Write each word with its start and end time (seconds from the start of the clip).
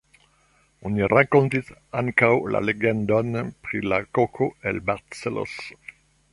Oni 0.89 1.09
rakontis 1.11 1.69
ankaŭ 2.01 2.31
la 2.55 2.63
legendon 2.71 3.31
pri 3.67 3.85
la 3.93 4.03
koko 4.19 4.51
el 4.73 4.85
Barcelos. 4.91 5.57